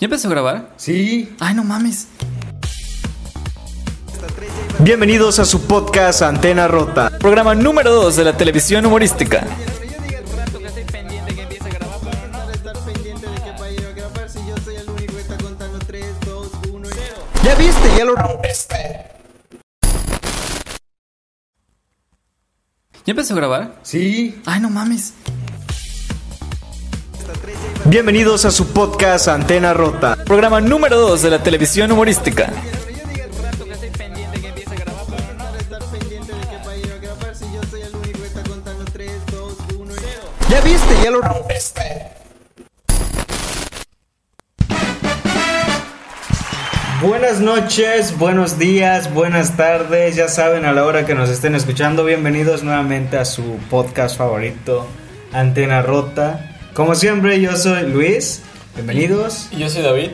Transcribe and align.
¿Ya 0.00 0.06
empezó 0.06 0.28
a 0.28 0.30
grabar? 0.30 0.70
Sí. 0.78 1.36
Ay, 1.40 1.54
no 1.54 1.62
mames. 1.62 2.08
Bienvenidos 4.78 5.38
a 5.38 5.44
su 5.44 5.60
podcast 5.66 6.22
Antena 6.22 6.66
Rota. 6.68 7.10
Programa 7.18 7.54
número 7.54 7.92
2 7.92 8.16
de 8.16 8.24
la 8.24 8.34
televisión 8.34 8.86
humorística. 8.86 9.46
¿Ya 17.44 17.54
viste? 17.56 17.88
Ya 17.98 18.04
lo 18.06 18.14
rompiste. 18.14 18.76
¿Ya 23.04 23.10
empezó 23.12 23.34
a 23.34 23.36
grabar? 23.36 23.74
Sí. 23.82 24.40
Ay, 24.46 24.60
no 24.60 24.70
mames. 24.70 25.12
Bienvenidos 27.90 28.44
a 28.44 28.52
su 28.52 28.68
podcast 28.68 29.26
Antena 29.26 29.74
Rota. 29.74 30.14
Programa 30.24 30.60
número 30.60 30.96
2 30.96 31.22
de 31.22 31.30
la 31.30 31.42
televisión 31.42 31.90
humorística. 31.90 32.52
¿Ya 40.48 40.60
viste? 40.60 40.94
Ya 41.02 41.10
lo 41.10 41.20
rompiste. 41.20 41.82
Buenas 47.02 47.40
noches, 47.40 48.16
buenos 48.16 48.56
días, 48.56 49.12
buenas 49.12 49.56
tardes, 49.56 50.14
ya 50.14 50.28
saben 50.28 50.64
a 50.64 50.72
la 50.72 50.84
hora 50.84 51.04
que 51.06 51.16
nos 51.16 51.28
estén 51.28 51.56
escuchando, 51.56 52.04
bienvenidos 52.04 52.62
nuevamente 52.62 53.18
a 53.18 53.24
su 53.24 53.56
podcast 53.68 54.16
favorito, 54.16 54.86
Antena 55.32 55.82
Rota. 55.82 56.49
Como 56.80 56.94
siempre, 56.94 57.38
yo 57.42 57.54
soy 57.56 57.82
Luis, 57.90 58.40
bienvenidos. 58.74 59.48
Y 59.52 59.58
yo 59.58 59.68
soy 59.68 59.82
David. 59.82 60.12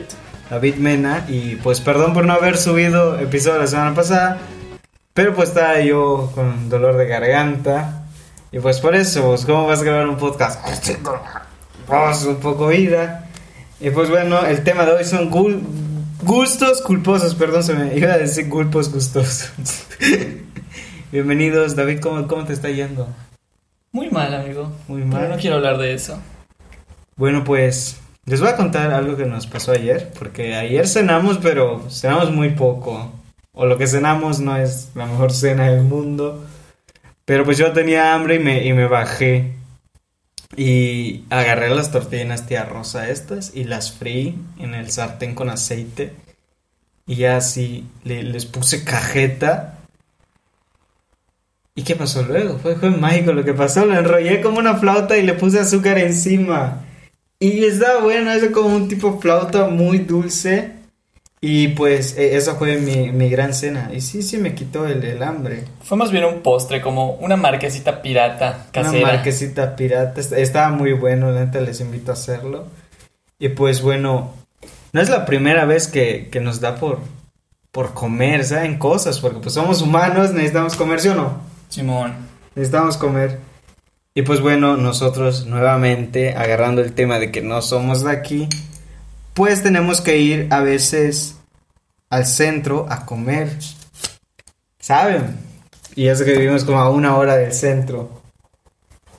David 0.49 0.75
Mena 0.75 1.23
y 1.29 1.55
pues 1.55 1.79
perdón 1.79 2.13
por 2.13 2.25
no 2.25 2.33
haber 2.33 2.57
subido 2.57 3.17
episodio 3.17 3.59
la 3.59 3.67
semana 3.67 3.95
pasada, 3.95 4.37
pero 5.13 5.33
pues 5.33 5.47
estaba 5.47 5.79
yo 5.79 6.29
con 6.35 6.67
dolor 6.67 6.97
de 6.97 7.07
garganta 7.07 8.03
y 8.51 8.59
pues 8.59 8.81
por 8.81 8.95
eso, 8.95 9.23
pues, 9.29 9.45
¿cómo 9.45 9.65
vas 9.65 9.79
a 9.79 9.85
grabar 9.85 10.09
un 10.09 10.17
podcast? 10.17 10.59
Vamos 11.87 12.25
un 12.25 12.35
poco 12.41 12.69
ida. 12.73 13.29
Y 13.79 13.89
pues 13.91 14.09
bueno, 14.09 14.45
el 14.45 14.61
tema 14.65 14.85
de 14.85 14.91
hoy 14.91 15.05
son 15.05 15.31
gul- 15.31 15.61
gustos 16.23 16.81
culposos, 16.81 17.33
perdón, 17.35 17.63
se 17.63 17.75
me 17.75 17.95
iba 17.97 18.11
a 18.11 18.17
decir 18.17 18.49
culpos 18.49 18.91
gustosos. 18.91 19.51
Bienvenidos, 21.13 21.77
David, 21.77 22.01
¿cómo, 22.01 22.27
¿cómo 22.27 22.43
te 22.43 22.51
está 22.51 22.69
yendo? 22.69 23.07
Muy 23.93 24.09
mal, 24.09 24.35
amigo. 24.35 24.69
Muy 24.89 25.03
Pero 25.03 25.13
mal. 25.13 25.29
no 25.29 25.37
quiero 25.37 25.55
hablar 25.55 25.77
de 25.77 25.93
eso. 25.93 26.21
Bueno, 27.17 27.43
pues 27.43 27.97
les 28.25 28.39
voy 28.39 28.49
a 28.49 28.55
contar 28.55 28.91
algo 28.91 29.17
que 29.17 29.25
nos 29.25 29.47
pasó 29.47 29.71
ayer, 29.71 30.11
porque 30.17 30.55
ayer 30.55 30.87
cenamos, 30.87 31.39
pero 31.41 31.89
cenamos 31.89 32.31
muy 32.31 32.51
poco. 32.51 33.11
O 33.53 33.65
lo 33.65 33.77
que 33.77 33.87
cenamos 33.87 34.39
no 34.39 34.55
es 34.55 34.89
la 34.95 35.05
mejor 35.07 35.31
cena 35.33 35.69
del 35.69 35.83
mundo. 35.83 36.45
Pero 37.25 37.43
pues 37.43 37.57
yo 37.57 37.73
tenía 37.73 38.13
hambre 38.13 38.35
y 38.35 38.39
me, 38.39 38.63
y 38.65 38.73
me 38.73 38.87
bajé. 38.87 39.53
Y 40.55 41.23
agarré 41.29 41.69
las 41.69 41.91
tortillas 41.91 42.45
tía 42.47 42.65
rosa 42.65 43.09
estas 43.09 43.51
y 43.55 43.63
las 43.65 43.91
freí 43.91 44.37
en 44.59 44.75
el 44.75 44.91
sartén 44.91 45.35
con 45.35 45.49
aceite. 45.49 46.13
Y 47.07 47.15
ya 47.15 47.37
así 47.37 47.85
le- 48.03 48.23
les 48.23 48.45
puse 48.45 48.83
cajeta. 48.83 49.79
¿Y 51.75 51.83
qué 51.83 51.95
pasó 51.95 52.23
luego? 52.23 52.57
Fue, 52.59 52.75
fue 52.75 52.89
mágico 52.91 53.33
lo 53.33 53.43
que 53.43 53.53
pasó. 53.53 53.85
Lo 53.85 53.97
enrollé 53.97 54.41
como 54.41 54.59
una 54.59 54.75
flauta 54.77 55.17
y 55.17 55.23
le 55.25 55.33
puse 55.33 55.59
azúcar 55.59 55.97
encima. 55.99 56.83
Y 57.39 57.65
estaba 57.65 58.01
bueno, 58.01 58.31
eso 58.31 58.51
como 58.51 58.75
un 58.75 58.87
tipo 58.87 59.19
flauta 59.19 59.67
muy 59.67 59.99
dulce. 59.99 60.73
Y 61.39 61.67
pues 61.69 62.17
eh, 62.17 62.35
esa 62.35 62.55
fue 62.55 62.77
mi, 62.77 63.11
mi 63.11 63.29
gran 63.29 63.53
cena. 63.53 63.91
Y 63.93 64.01
sí, 64.01 64.23
sí 64.23 64.37
me 64.37 64.55
quitó 64.55 64.87
el, 64.87 65.03
el 65.03 65.21
hambre. 65.21 65.65
Fue 65.83 65.95
más 65.95 66.09
bien 66.11 66.25
un 66.25 66.41
postre, 66.41 66.81
como 66.81 67.11
una 67.13 67.35
marquesita 67.37 68.01
pirata 68.01 68.65
Una 68.75 68.91
marquesita 69.03 69.75
pirata. 69.75 70.19
est- 70.19 70.33
Estaba 70.33 70.69
muy 70.69 70.93
bueno, 70.93 71.29
la 71.31 71.45
neta 71.45 71.61
les 71.61 71.79
invito 71.79 72.09
a 72.11 72.15
hacerlo. 72.15 72.65
Y 73.37 73.49
pues 73.49 73.83
bueno, 73.83 74.33
no 74.93 74.99
es 75.01 75.09
la 75.09 75.25
primera 75.27 75.65
vez 75.65 75.87
que, 75.87 76.29
que 76.31 76.39
nos 76.39 76.59
da 76.59 76.73
por, 76.75 77.01
por 77.71 77.93
comer, 77.93 78.43
¿saben? 78.43 78.79
Cosas, 78.79 79.19
porque 79.19 79.37
pues 79.39 79.53
somos 79.53 79.83
humanos, 79.83 80.31
necesitamos 80.33 80.75
comer, 80.75 80.99
¿sí 80.99 81.09
o 81.09 81.13
no? 81.15 81.39
Simón. 81.69 82.15
Necesitamos 82.55 82.97
comer. 82.97 83.37
Y 84.17 84.23
pues 84.23 84.41
bueno, 84.41 84.77
nosotros 84.77 85.45
nuevamente, 85.45 86.33
agarrando 86.33 86.81
el 86.81 86.93
tema 86.93 87.19
de 87.19 87.29
que 87.31 87.43
no 87.43 87.61
somos 87.61 88.03
de 88.03 88.09
aquí, 88.09 88.49
pues 89.35 89.61
tenemos 89.61 90.01
que 90.01 90.17
ir 90.17 90.47
a 90.49 90.61
veces 90.61 91.35
al 92.09 92.25
centro 92.25 92.87
a 92.89 93.05
comer. 93.05 93.47
¿Saben? 94.79 95.37
Y 95.93 96.07
eso 96.07 96.25
que 96.25 96.31
vivimos 96.31 96.63
como 96.63 96.79
a 96.79 96.89
una 96.89 97.15
hora 97.15 97.35
del 97.37 97.53
centro. 97.53 98.23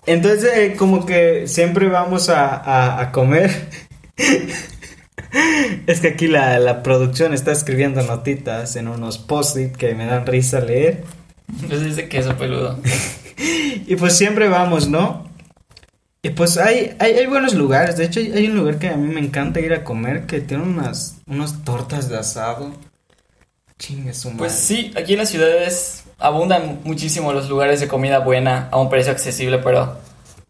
Entonces, 0.04 0.50
eh, 0.56 0.74
como 0.76 1.06
que 1.06 1.46
siempre 1.46 1.88
vamos 1.88 2.28
a, 2.28 3.00
a- 3.00 3.12
comer. 3.12 3.68
es 5.86 6.00
que 6.00 6.08
aquí 6.08 6.26
la, 6.26 6.58
la 6.58 6.82
producción 6.82 7.34
está 7.34 7.52
escribiendo 7.52 8.02
notitas 8.02 8.74
en 8.74 8.88
unos 8.88 9.18
post-it 9.18 9.76
que 9.76 9.94
me 9.94 10.06
dan 10.06 10.26
risa 10.26 10.58
leer. 10.58 11.04
Pues 11.68 11.84
dice 11.84 12.08
queso 12.08 12.36
peludo. 12.36 12.80
Y 13.88 13.96
pues 13.96 14.18
siempre 14.18 14.48
vamos, 14.48 14.86
¿no? 14.86 15.26
Y 16.20 16.30
pues 16.30 16.58
hay, 16.58 16.94
hay, 16.98 17.12
hay 17.12 17.26
buenos 17.26 17.54
lugares. 17.54 17.96
De 17.96 18.04
hecho, 18.04 18.20
hay, 18.20 18.46
un 18.46 18.56
lugar 18.56 18.78
que 18.78 18.88
a 18.90 18.96
mí 18.96 19.08
me 19.12 19.20
encanta 19.20 19.60
ir 19.60 19.72
a 19.72 19.82
comer 19.82 20.26
que 20.26 20.40
tiene 20.40 20.62
unas, 20.64 21.16
unas 21.26 21.64
tortas 21.64 22.10
de 22.10 22.18
asado. 22.18 22.72
Chingue 23.78 24.12
su 24.12 24.28
madre. 24.28 24.40
Pues 24.40 24.52
sí, 24.52 24.92
aquí 24.94 25.14
en 25.14 25.20
las 25.20 25.30
ciudades 25.30 26.04
abundan 26.18 26.80
muchísimo 26.84 27.32
los 27.32 27.48
lugares 27.48 27.80
de 27.80 27.88
comida 27.88 28.18
buena 28.18 28.68
a 28.70 28.78
un 28.78 28.90
precio 28.90 29.10
accesible, 29.10 29.58
pero 29.58 29.96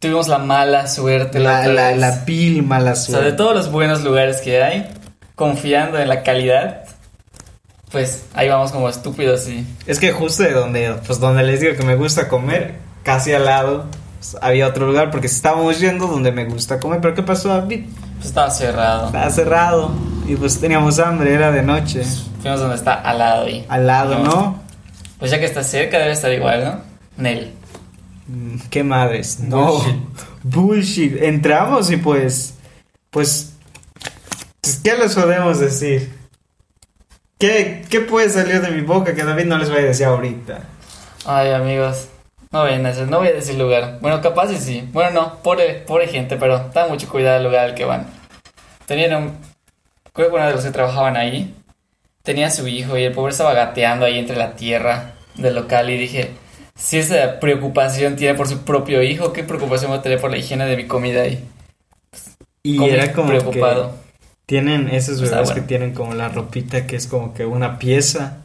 tuvimos 0.00 0.27
la 0.27 0.38
mala 0.38 0.88
suerte. 0.88 1.38
La, 1.38 1.69
la, 1.69 1.94
la 1.94 2.25
pil 2.25 2.65
mala 2.65 2.93
O 2.93 2.97
sea, 2.97 3.04
suerte. 3.04 3.31
de 3.31 3.37
todos 3.37 3.54
los 3.54 3.71
buenos 3.71 4.03
lugares 4.03 4.41
que 4.41 4.60
hay, 4.60 4.88
confiando 5.37 6.00
en 6.00 6.09
la 6.09 6.25
calidad, 6.25 6.87
pues 7.93 8.25
ahí 8.34 8.48
vamos 8.48 8.72
como 8.72 8.88
estúpidos 8.88 9.48
y... 9.48 9.65
Es 9.87 10.00
que 10.00 10.10
justo 10.10 10.43
de 10.43 10.53
donde, 10.53 10.94
pues 11.06 11.21
donde 11.21 11.44
les 11.44 11.60
digo 11.60 11.77
que 11.77 11.84
me 11.84 11.94
gusta 11.94 12.27
comer, 12.27 12.88
casi 13.08 13.32
al 13.32 13.46
lado, 13.46 13.86
pues, 14.19 14.36
había 14.42 14.66
otro 14.66 14.86
lugar 14.86 15.10
porque 15.10 15.28
estábamos 15.28 15.80
yendo 15.80 16.06
donde 16.06 16.30
me 16.30 16.44
gusta 16.44 16.78
comer. 16.78 17.00
Pero 17.00 17.14
¿qué 17.14 17.22
pasó, 17.22 17.48
David? 17.48 17.86
Pues 18.16 18.26
estaba 18.26 18.50
cerrado. 18.50 19.06
Estaba 19.06 19.30
cerrado 19.30 19.92
y 20.26 20.36
pues 20.36 20.60
teníamos 20.60 20.98
hambre, 20.98 21.32
era 21.32 21.50
de 21.50 21.62
noche. 21.62 22.02
Fuimos 22.42 22.60
donde 22.60 22.76
está 22.76 22.94
al 22.94 23.18
lado 23.18 23.47
ahí. 23.47 23.64
Al 23.68 23.86
lado, 23.86 24.18
¿no? 24.18 24.62
Pues 25.18 25.30
ya 25.30 25.38
que 25.38 25.47
está 25.47 25.64
cerca 25.64 25.98
debe 25.98 26.12
estar 26.12 26.30
igual, 26.32 26.64
¿no? 26.64 26.80
Nel. 27.16 27.54
Mm, 28.26 28.56
¿Qué 28.68 28.84
madres? 28.84 29.41
No. 29.41 29.72
Bullshit. 29.72 29.97
Bullshit. 30.42 31.22
Entramos 31.22 31.91
y 31.91 31.97
pues. 31.97 32.54
Pues. 33.08 33.54
pues, 34.60 34.80
¿Qué 34.84 34.97
les 34.98 35.14
podemos 35.14 35.58
decir? 35.60 36.14
¿Qué, 37.38 37.86
¿Qué 37.88 38.00
puede 38.00 38.28
salir 38.28 38.60
de 38.60 38.70
mi 38.70 38.82
boca 38.82 39.14
que 39.14 39.24
David 39.24 39.47
no 39.47 39.56
les 39.56 39.70
vaya 39.70 39.84
a 39.84 39.86
decir 39.86 40.06
ahorita? 40.06 40.60
Ay, 41.24 41.52
amigos. 41.52 42.08
No 42.50 42.62
voy 42.62 42.72
a 42.72 42.78
decir, 42.78 43.06
no 43.09 43.19
voy 43.19 43.28
a 43.28 43.32
decir 43.32 43.59
lugar. 43.59 43.98
Bueno, 44.00 44.20
capaz 44.20 44.50
y 44.53 44.56
sí. 44.59 44.88
Bueno, 44.92 45.10
no, 45.10 45.42
pobre, 45.42 45.75
pobre 45.86 46.09
gente, 46.09 46.36
pero 46.36 46.62
tengan 46.72 46.91
mucho 46.91 47.09
cuidado 47.09 47.36
al 47.36 47.44
lugar 47.44 47.66
al 47.66 47.75
que 47.75 47.84
van. 47.84 48.06
Tenían 48.86 49.22
un... 49.22 49.36
Creo 50.12 50.28
que 50.28 50.34
uno 50.34 50.47
de 50.47 50.54
los 50.54 50.64
que 50.64 50.70
trabajaban 50.70 51.16
ahí 51.16 51.54
tenía 52.22 52.47
a 52.48 52.50
su 52.50 52.66
hijo 52.66 52.97
y 52.97 53.04
el 53.04 53.12
pobre 53.12 53.32
estaba 53.32 53.53
gateando 53.54 54.06
ahí 54.06 54.19
entre 54.19 54.36
la 54.36 54.56
tierra 54.56 55.14
del 55.36 55.54
local 55.54 55.91
y 55.91 55.97
dije, 55.98 56.31
si 56.75 56.98
esa 56.98 57.38
preocupación 57.38 58.16
tiene 58.16 58.34
por 58.34 58.48
su 58.48 58.60
propio 58.65 59.03
hijo, 59.03 59.32
¿qué 59.32 59.44
preocupación 59.44 59.91
va 59.92 59.97
a 59.97 60.03
tener 60.03 60.20
por 60.20 60.30
la 60.30 60.38
higiene 60.38 60.66
de 60.66 60.76
mi 60.76 60.86
comida 60.86 61.22
ahí? 61.22 61.44
Y 62.62 62.82
era 62.88 63.12
como 63.12 63.28
preocupado. 63.28 63.91
que 63.92 63.97
tienen 64.47 64.88
esos 64.88 65.21
Está 65.21 65.36
bebés 65.36 65.50
bueno. 65.50 65.62
que 65.62 65.68
tienen 65.68 65.95
como 65.95 66.15
la 66.15 66.28
ropita 66.28 66.86
que 66.86 66.97
es 66.97 67.06
como 67.06 67.34
que 67.34 67.45
una 67.47 67.78
pieza. 67.78 68.39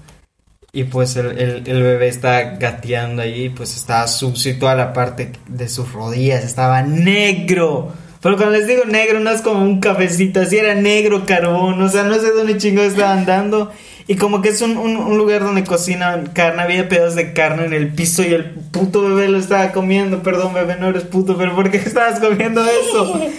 Y 0.75 0.85
pues 0.85 1.15
el, 1.17 1.37
el- 1.37 1.63
el 1.67 1.83
bebé 1.83 2.07
está 2.07 2.55
gateando 2.57 3.21
ahí, 3.21 3.49
pues 3.49 3.75
estaba 3.75 4.07
sucio 4.07 4.51
y 4.53 4.55
toda 4.55 4.73
la 4.73 4.91
parte 4.91 5.31
de 5.47 5.69
sus 5.69 5.93
rodillas 5.93 6.43
estaba 6.43 6.81
negro. 6.81 7.93
Pero 8.23 8.37
cuando 8.37 8.57
les 8.57 8.65
digo 8.65 8.83
negro, 8.85 9.19
no 9.19 9.29
es 9.29 9.41
como 9.41 9.63
un 9.63 9.79
cafecito, 9.79 10.41
así 10.41 10.57
era 10.57 10.73
negro 10.73 11.27
carbón, 11.27 11.79
o 11.79 11.89
sea, 11.89 12.03
no 12.05 12.15
sé 12.15 12.31
dónde 12.31 12.57
chingados 12.57 12.93
estaban 12.93 13.27
dando. 13.27 13.71
Y 14.07 14.15
como 14.15 14.41
que 14.41 14.49
es 14.49 14.61
un, 14.63 14.77
un- 14.77 14.97
un 14.97 15.15
lugar 15.15 15.43
donde 15.43 15.63
cocinan 15.63 16.25
carne, 16.33 16.63
había 16.63 16.89
pedazos 16.89 17.13
de 17.15 17.33
carne 17.33 17.65
en 17.65 17.73
el 17.73 17.89
piso 17.93 18.23
y 18.23 18.33
el 18.33 18.45
puto 18.49 19.03
bebé 19.03 19.27
lo 19.29 19.37
estaba 19.37 19.71
comiendo. 19.73 20.23
Perdón, 20.23 20.55
bebé, 20.55 20.77
no 20.79 20.89
eres 20.89 21.03
puto, 21.03 21.37
pero 21.37 21.53
¿por 21.55 21.69
qué 21.69 21.77
estabas 21.85 22.19
comiendo 22.19 22.63
eso? 22.65 23.21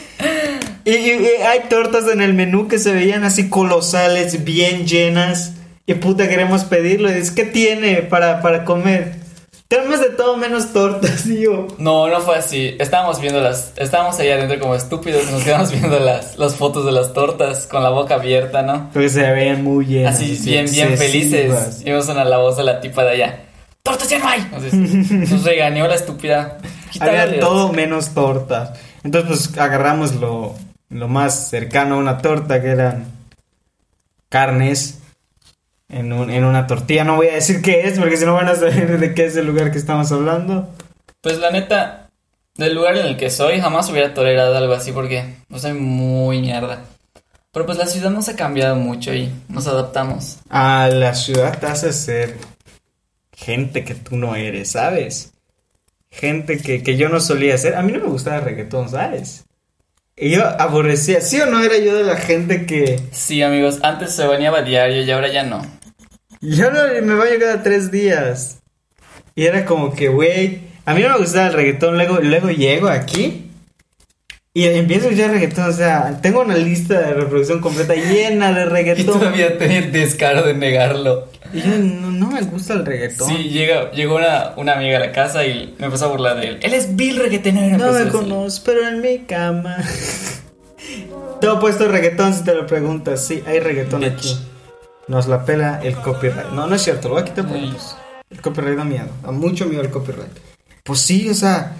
Y, 0.87 0.91
y- 0.91 1.11
y 1.13 1.43
hay 1.43 1.61
tortas 1.71 2.07
en 2.13 2.21
el 2.21 2.35
menú 2.35 2.69
que 2.69 2.79
se 2.79 2.93
veían 2.93 3.25
así 3.25 3.49
colosales, 3.49 4.45
bien 4.45 4.87
llenas. 4.87 5.54
Y 5.87 5.95
puta, 5.95 6.29
queremos 6.29 6.65
pedirlo. 6.65 7.11
Y 7.11 7.15
dices, 7.15 7.31
¿qué 7.31 7.45
tiene 7.45 8.03
para, 8.03 8.41
para 8.41 8.65
comer? 8.65 9.25
tenemos 9.69 10.01
de 10.01 10.11
todo 10.11 10.37
menos 10.37 10.73
tortas, 10.73 11.27
y 11.27 11.43
yo. 11.43 11.67
No, 11.79 12.09
no 12.09 12.21
fue 12.21 12.37
así. 12.37 12.77
Estábamos 12.79 13.21
viendo 13.21 13.41
las. 13.41 13.73
Estábamos 13.77 14.19
ahí 14.19 14.31
adentro 14.31 14.59
como 14.61 14.75
estúpidos 14.75 15.31
nos 15.31 15.43
quedamos 15.43 15.71
viendo 15.81 15.99
las, 15.99 16.39
las 16.39 16.55
fotos 16.57 16.85
de 16.87 16.93
las 16.93 17.13
tortas 17.13 17.67
con 17.67 17.83
la 17.83 17.91
boca 17.91 18.15
abierta, 18.15 18.63
¿no? 18.63 18.91
Porque 18.93 19.09
se 19.09 19.31
veían 19.31 19.65
muy 19.65 19.87
llenas. 19.87 20.17
Así, 20.17 20.39
bien, 20.45 20.67
bien 20.71 20.97
felices. 20.97 21.81
Y 21.81 21.85
vimos 21.85 22.09
a 22.09 22.25
la 22.25 22.39
voz 22.39 22.57
de 22.57 22.65
la 22.65 22.81
tipa 22.81 23.05
de 23.05 23.11
allá. 23.11 23.41
¡Tortas 23.83 24.09
ya 24.09 24.19
no 24.19 24.29
hay! 24.29 24.41
Entonces, 24.41 24.73
nos 25.31 25.45
regañó 25.45 25.87
la 25.87 25.95
estúpida. 25.95 26.59
Había 27.01 27.41
todo 27.41 27.73
menos 27.73 28.15
tortas. 28.15 28.79
Entonces, 29.03 29.49
pues 29.49 29.59
agarramos 29.59 30.15
lo, 30.15 30.55
lo 30.89 31.09
más 31.09 31.51
cercano 31.51 31.97
a 31.97 31.99
una 31.99 32.19
torta, 32.19 32.63
que 32.63 32.69
eran 32.69 33.13
carnes 34.31 35.01
en, 35.95 36.13
un- 36.13 36.31
en 36.31 36.45
una 36.45 36.67
tortilla. 36.67 37.05
No 37.05 37.17
voy 37.17 37.29
a 37.29 37.35
decir 37.35 37.63
qué 37.63 37.83
es, 37.89 37.99
porque 37.99 38.17
si 38.17 38.25
no 38.25 38.35
van 38.35 38.49
a 38.49 38.55
saber 38.55 38.99
de 38.99 39.15
qué 39.15 39.27
es 39.27 39.37
el 39.37 39.47
lugar 39.47 39.71
que 39.71 39.79
estamos 39.79 40.11
hablando. 40.13 40.69
Pues 41.21 41.39
la 41.39 41.51
neta, 41.51 42.11
del 42.57 42.75
lugar 42.75 42.97
en 42.97 43.07
el 43.07 43.17
que 43.17 43.31
soy, 43.31 43.61
jamás 43.61 43.89
hubiera 43.91 44.13
tolerado 44.15 44.57
algo 44.57 44.75
así 44.75 44.93
porque 44.93 45.37
no 45.49 45.59
soy 45.59 45.73
muy 45.75 46.41
mierda. 46.41 46.83
Pero 47.53 47.67
pues 47.67 47.79
la 47.79 47.87
ciudad 47.87 48.11
no 48.11 48.21
se 48.21 48.33
ha 48.33 48.37
cambiado 48.37 48.75
mucho 48.77 49.15
y 49.15 49.31
nos 49.49 49.67
adaptamos. 49.69 50.39
A 50.51 50.89
la 50.93 51.15
ciudad 51.15 51.59
te 51.59 51.67
hace 51.67 51.93
ser 51.93 52.35
gente 53.33 53.85
que 53.85 53.95
tú 53.95 54.17
no 54.17 54.35
eres, 54.37 54.73
¿sabes? 54.73 55.33
Gente 56.11 56.59
que, 56.59 56.83
que 56.83 56.97
yo 56.97 57.09
no 57.09 57.21
solía 57.21 57.57
ser. 57.59 57.75
A 57.77 57.83
mí 57.83 57.93
no 57.93 57.99
me 58.01 58.07
gustaba 58.07 58.37
el 58.39 58.45
reggaetón, 58.45 58.89
¿sabes? 58.89 59.45
Y 60.17 60.31
yo 60.31 60.45
aborrecía, 60.61 61.21
¿sí 61.21 61.41
o 61.41 61.47
no 61.47 61.61
era 61.63 61.77
yo 61.79 61.95
de 61.97 62.05
la 62.05 62.17
gente 62.17 62.67
que... 62.67 63.01
Sí, 63.11 63.43
amigos, 63.43 63.81
antes 63.83 64.13
se 64.15 64.25
bañaba 64.27 64.63
diario 64.63 65.03
y 65.03 65.11
ahora 65.11 65.29
ya 65.33 65.43
no. 65.43 65.63
Yo 66.45 66.71
no 66.71 66.81
me 67.03 67.15
baño 67.15 67.33
cada 67.41 67.63
tres 67.63 67.91
días. 67.91 68.59
Y 69.35 69.45
era 69.47 69.65
como 69.65 69.95
que, 69.95 70.09
güey, 70.09 70.61
a 70.85 70.95
mí 70.95 71.03
no 71.03 71.09
me 71.11 71.19
gustaba 71.19 71.49
el 71.49 71.55
reggaetón. 71.55 71.97
Luego, 71.97 72.21
luego 72.21 72.51
llego 72.51 72.89
aquí 72.89 73.51
y 74.53 74.65
empiezo 74.67 75.07
a 75.07 75.11
escuchar 75.11 75.31
reggaetón. 75.33 75.69
O 75.71 75.73
sea, 75.73 76.19
tengo 76.23 76.41
una 76.43 76.57
lista 76.57 77.01
de 77.01 77.15
reproducción 77.15 77.61
completa 77.61 77.95
llena 77.95 78.53
de 78.53 78.63
Y 78.67 78.69
reggaetón. 78.69 79.19
todavía 79.19 79.59
tenía 79.59 79.79
el 79.79 79.91
descaro 79.93 80.43
de 80.47 80.55
negarlo. 80.55 81.29
Y 81.53 81.61
yo 81.63 81.79
no, 81.79 82.11
no 82.11 82.31
me 82.31 82.43
gusta 82.43 82.75
el 82.75 82.85
reggaetón. 82.85 83.29
Sí, 83.29 83.45
llega, 83.49 83.91
llegó 83.93 84.17
una, 84.17 84.53
una 84.57 84.75
amiga 84.75 84.97
a 84.99 85.01
la 85.01 85.13
casa 85.13 85.45
y 85.47 85.75
me 85.79 85.87
empezó 85.87 86.05
a 86.07 86.09
burlar 86.09 86.41
de 86.41 86.49
él. 86.49 86.59
Él 86.63 86.75
es 86.75 86.95
Bill 86.95 87.17
reggaetonero. 87.17 87.79
No 87.79 87.93
me 87.93 88.09
conozco, 88.11 88.63
pero 88.67 88.87
en 88.89 89.01
mi 89.01 89.21
cama. 89.21 89.77
Tengo 91.41 91.59
puesto 91.61 91.89
reggaetón 91.89 92.35
si 92.35 92.45
te 92.45 92.55
lo 92.55 92.67
preguntas. 92.67 93.25
Sí, 93.27 93.43
hay 93.47 93.61
reggaetón 93.61 94.01
Bitch. 94.01 94.13
aquí. 94.13 94.37
Nos 95.09 95.27
la 95.27 95.45
pela 95.45 95.81
el 95.83 95.95
copyright. 95.97 96.51
No, 96.51 96.67
no 96.67 96.75
es 96.75 96.83
cierto, 96.83 97.09
lo 97.09 97.15
voy 97.15 97.23
a 97.23 97.27
quitar 97.27 97.47
Ay. 97.53 97.71
pues, 97.73 97.97
el 98.31 98.41
copyright 98.41 98.77
da 98.77 98.85
miedo. 98.85 99.09
Da 99.23 99.31
mucho 99.31 99.67
miedo 99.67 99.83
el 99.83 99.91
copyright. 99.91 100.33
Pues 100.83 101.01
sí, 101.01 101.29
o 101.29 101.35
sea. 101.35 101.77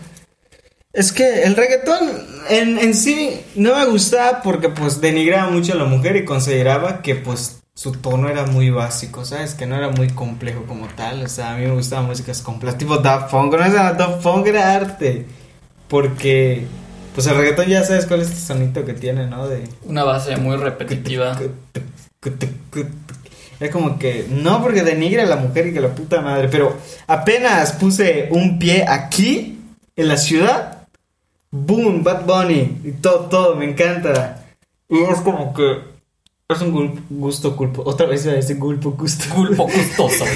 Es 0.93 1.11
que 1.11 1.43
el 1.43 1.57
reggaetón 1.57 2.09
en, 2.51 2.79
en 2.79 2.95
sí 2.95 3.41
no 3.57 3.75
me 3.75 3.87
gustaba 3.87 4.43
porque 4.43 4.69
pues 4.69 5.01
denigraba 5.01 5.51
mucho 5.51 5.73
a 5.73 5.77
la 5.77 5.87
mujer 5.87 6.15
y 6.15 6.25
consideraba 6.25 7.03
que 7.03 7.17
pues 7.17 7.65
su 7.75 7.91
tono 7.91 8.29
era 8.29 8.47
muy 8.47 8.71
básico, 8.71 9.25
¿sabes? 9.25 9.55
Que 9.55 9.67
no 9.67 9.77
era 9.77 9.89
muy 9.89 10.11
complejo 10.11 10.65
como 10.67 10.87
tal. 10.87 11.25
O 11.25 11.29
sea, 11.29 11.55
a 11.55 11.57
mí 11.57 11.67
me 11.67 11.75
gustaban 11.75 12.07
músicas 12.07 12.41
complejas, 12.43 12.79
tipo 12.79 12.99
Daft 12.99 13.31
Punk. 13.31 13.55
No 13.55 13.65
era 13.65 13.93
Daft 13.93 14.23
Punk, 14.23 14.47
era 14.47 14.75
arte. 14.75 15.27
Porque 15.89 16.67
pues 17.15 17.27
el 17.27 17.37
reggaetón 17.37 17.67
ya 17.67 17.83
sabes 17.85 18.07
cuál 18.07 18.23
es 18.23 18.31
el 18.31 18.37
sonito 18.37 18.85
que 18.85 18.95
tiene, 18.95 19.27
¿no? 19.27 19.49
De... 19.49 19.69
Una 19.85 20.05
base 20.05 20.37
muy 20.37 20.57
repetitiva. 20.57 21.39
Es 23.61 23.71
como 23.71 23.99
que, 23.99 24.27
no 24.31 24.63
porque 24.63 24.83
denigre 24.83 25.23
a 25.23 25.27
la 25.27 25.37
mujer 25.37 25.69
y 25.69 25.73
que 25.73 25.81
la 25.81 25.95
puta 25.95 26.21
madre, 26.21 26.49
pero 26.51 26.77
apenas 27.07 27.73
puse 27.73 28.29
un 28.31 28.59
pie 28.59 28.85
aquí, 28.87 29.59
en 29.97 30.09
la 30.09 30.17
ciudad, 30.17 30.87
boom, 31.51 32.03
Bad 32.03 32.25
Bunny, 32.27 32.81
y 32.85 32.93
todo, 33.01 33.27
todo, 33.27 33.55
me 33.57 33.65
encanta. 33.65 34.45
Y 34.89 34.99
es 34.99 35.21
como 35.21 35.55
que, 35.55 35.79
es 36.49 36.61
un 36.61 37.05
gusto 37.09 37.57
culpo, 37.57 37.83
otra 37.87 38.07
vez 38.07 38.25
iba 38.25 38.33
a 38.35 38.37
decir 38.37 38.59
culpo, 38.59 38.91
gusto. 38.91 39.25
Culpo 39.35 39.65
gustoso. 39.65 40.25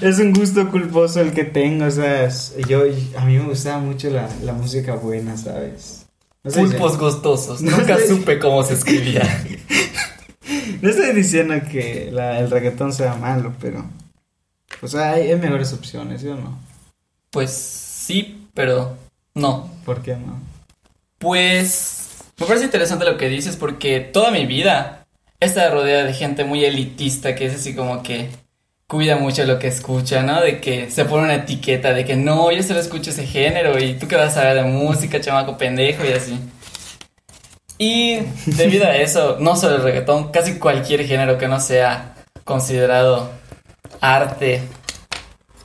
Es 0.00 0.18
un 0.18 0.32
gusto 0.32 0.68
culposo 0.68 1.20
el 1.20 1.32
que 1.32 1.44
tengo, 1.44 1.84
o 1.84 1.90
sea, 1.90 2.28
yo, 2.68 2.82
a 3.16 3.24
mí 3.24 3.36
me 3.38 3.44
gustaba 3.44 3.78
mucho 3.78 4.10
la, 4.10 4.28
la 4.42 4.52
música 4.52 4.96
buena, 4.96 5.36
¿sabes? 5.36 6.06
No 6.42 6.50
sé 6.50 6.60
si- 6.60 6.66
Pulpos 6.72 6.98
gustosos. 6.98 7.62
No 7.62 7.76
Nunca 7.76 7.96
sé. 7.98 8.08
supe 8.08 8.38
cómo 8.40 8.64
se 8.64 8.74
escribía. 8.74 9.22
No 10.82 10.90
estoy 10.90 11.12
diciendo 11.14 11.54
que 11.70 12.10
la- 12.12 12.38
el 12.40 12.50
reggaetón 12.50 12.92
sea 12.92 13.14
malo, 13.14 13.54
pero. 13.60 13.84
Pues 14.80 14.94
hay, 14.94 15.30
hay 15.30 15.36
mejores 15.36 15.72
opciones, 15.72 16.20
¿sí 16.20 16.28
o 16.28 16.34
no? 16.34 16.58
Pues 17.30 17.50
sí, 17.52 18.48
pero 18.52 18.96
no. 19.34 19.70
¿Por 19.84 20.02
qué 20.02 20.16
no? 20.16 20.38
Pues 21.18 22.08
me 22.38 22.46
parece 22.46 22.64
interesante 22.64 23.04
lo 23.04 23.16
que 23.16 23.28
dices 23.28 23.56
porque 23.56 24.00
toda 24.00 24.30
mi 24.30 24.44
vida 24.46 25.06
he 25.40 25.46
estado 25.46 25.74
rodeada 25.74 26.04
de 26.04 26.14
gente 26.14 26.44
muy 26.44 26.64
elitista 26.64 27.34
que 27.34 27.46
es 27.46 27.54
así 27.54 27.74
como 27.74 28.02
que 28.02 28.28
cuida 28.88 29.16
mucho 29.16 29.44
lo 29.44 29.58
que 29.58 29.68
escucha, 29.68 30.22
¿no? 30.22 30.40
De 30.40 30.60
que 30.60 30.90
se 30.90 31.04
pone 31.04 31.24
una 31.24 31.36
etiqueta 31.36 31.92
de 31.94 32.04
que 32.04 32.16
no, 32.16 32.50
yo 32.50 32.62
solo 32.62 32.80
escucho 32.80 33.10
ese 33.10 33.26
género 33.26 33.78
y 33.82 33.94
tú 33.94 34.08
que 34.08 34.16
vas 34.16 34.36
a 34.36 34.44
ver 34.44 34.56
de 34.56 34.64
música, 34.64 35.20
chamaco 35.20 35.56
pendejo 35.56 36.04
y 36.04 36.12
así. 36.12 36.38
Y 37.78 38.20
debido 38.46 38.86
a 38.86 38.96
eso, 38.96 39.36
no 39.40 39.56
solo 39.56 39.76
el 39.76 39.82
reggaetón, 39.82 40.30
casi 40.30 40.58
cualquier 40.58 41.06
género 41.06 41.38
que 41.38 41.48
no 41.48 41.58
sea 41.60 42.14
considerado 42.44 43.30
arte, 44.00 44.62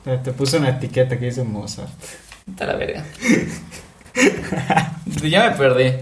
Te, 0.04 0.18
te 0.18 0.32
puse 0.32 0.58
una 0.58 0.70
etiqueta 0.70 1.18
que 1.18 1.26
dice 1.26 1.44
Mozart. 1.44 1.90
Está 2.48 2.66
la 2.66 2.76
verga. 2.76 3.04
ya 5.22 5.50
me 5.50 5.56
perdí. 5.56 5.92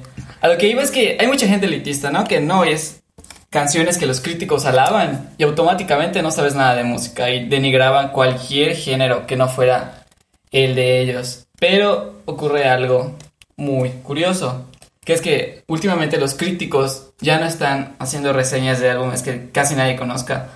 A 0.40 0.48
lo 0.48 0.58
que 0.58 0.68
iba 0.68 0.82
es 0.82 0.90
que 0.90 1.16
hay 1.18 1.26
mucha 1.26 1.46
gente 1.48 1.66
elitista, 1.66 2.10
¿no? 2.10 2.24
Que 2.24 2.40
no 2.40 2.64
es 2.64 3.02
canciones 3.50 3.98
que 3.98 4.06
los 4.06 4.20
críticos 4.20 4.66
alaban 4.66 5.30
y 5.38 5.44
automáticamente 5.44 6.22
no 6.22 6.30
sabes 6.30 6.54
nada 6.54 6.76
de 6.76 6.84
música 6.84 7.30
y 7.30 7.48
denigraban 7.48 8.10
cualquier 8.10 8.76
género 8.76 9.26
que 9.26 9.36
no 9.36 9.48
fuera 9.48 10.04
el 10.50 10.74
de 10.74 11.00
ellos. 11.00 11.46
Pero 11.58 12.20
ocurre 12.26 12.68
algo 12.68 13.16
muy 13.56 13.90
curioso, 14.02 14.66
que 15.06 15.14
es 15.14 15.22
que 15.22 15.62
últimamente 15.68 16.18
los 16.18 16.34
críticos 16.34 17.12
ya 17.20 17.38
no 17.38 17.46
están 17.46 17.94
haciendo 18.00 18.32
reseñas 18.34 18.80
de 18.80 18.90
álbumes 18.90 19.22
que 19.22 19.50
casi 19.52 19.74
nadie 19.76 19.96
conozca, 19.96 20.48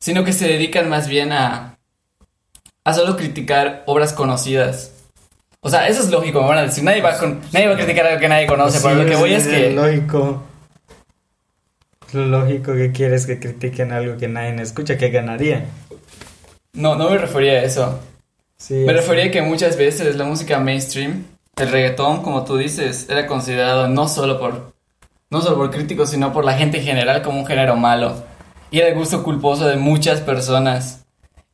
sino 0.00 0.24
que 0.24 0.32
se 0.32 0.48
dedican 0.48 0.88
más 0.88 1.06
bien 1.06 1.30
a 1.32 1.76
a 2.82 2.94
solo 2.94 3.16
criticar 3.16 3.82
obras 3.86 4.14
conocidas. 4.14 4.92
O 5.60 5.68
sea, 5.68 5.86
eso 5.86 6.00
es 6.02 6.08
lógico, 6.10 6.40
me 6.40 6.48
van 6.48 6.58
a 6.58 6.62
decir, 6.62 6.82
nadie 6.82 7.02
va, 7.02 7.18
con, 7.18 7.40
nadie 7.52 7.66
va 7.68 7.74
a 7.74 7.76
criticar 7.76 8.06
algo 8.06 8.18
que 8.20 8.28
nadie 8.28 8.46
conoce, 8.46 8.80
pero 8.82 8.94
lo 8.94 9.06
que 9.08 9.16
voy 9.16 9.34
es 9.34 9.46
que... 9.46 9.70
Lo 9.70 9.86
lógico. 9.86 10.42
Lo 12.14 12.24
lógico 12.26 12.72
que 12.72 12.90
quieres 12.92 13.26
que 13.26 13.38
critiquen 13.38 13.92
algo 13.92 14.16
que 14.16 14.26
nadie 14.26 14.60
escucha, 14.62 14.96
que 14.96 15.10
ganaría. 15.10 15.66
No, 16.72 16.96
no 16.96 17.10
me 17.10 17.18
refería 17.18 17.52
a 17.52 17.62
eso. 17.62 18.00
Sí, 18.56 18.74
Me 18.74 18.92
es- 18.92 18.96
refería 19.00 19.26
a 19.26 19.30
que 19.30 19.42
muchas 19.42 19.76
veces 19.76 20.16
la 20.16 20.24
música 20.24 20.58
mainstream, 20.58 21.24
el 21.60 21.70
reggaetón, 21.70 22.22
como 22.22 22.44
tú 22.44 22.56
dices, 22.56 23.06
era 23.08 23.26
considerado 23.26 23.88
no 23.88 24.08
solo 24.08 24.38
por... 24.38 24.72
No 25.30 25.40
solo 25.40 25.56
por 25.56 25.70
críticos, 25.70 26.10
sino 26.10 26.32
por 26.32 26.44
la 26.44 26.54
gente 26.54 26.78
en 26.78 26.84
general 26.84 27.22
como 27.22 27.38
un 27.38 27.46
género 27.46 27.76
malo. 27.76 28.24
Y 28.72 28.80
era 28.80 28.88
el 28.88 28.96
gusto 28.96 29.22
culposo 29.22 29.66
de 29.66 29.76
muchas 29.76 30.20
personas. 30.20 31.04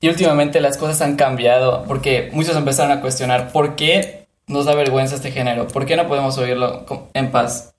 Y 0.01 0.09
últimamente 0.09 0.63
las 0.63 0.79
cosas 0.79 1.03
han 1.03 1.17
cambiado 1.17 1.85
porque 1.87 2.31
muchos 2.33 2.57
empezaron 2.57 2.97
a 2.97 3.03
cuestionar 3.03 3.53
por 3.53 3.77
qué 3.77 4.27
nos 4.47 4.65
da 4.65 4.75
vergüenza 4.75 5.17
este 5.17 5.31
género, 5.31 5.69
por 5.69 5.85
qué 5.85 5.97
no 5.97 6.09
podemos 6.09 6.39
oírlo 6.39 6.87
en 7.13 7.31
paz. 7.31 7.75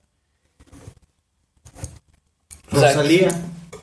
Rosalía. 2.70 3.28